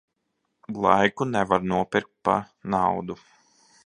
Laiku 0.85 1.23
nevar 1.33 1.61
nopirkt 1.71 2.13
pa 2.23 2.33
naudu. 2.69 3.15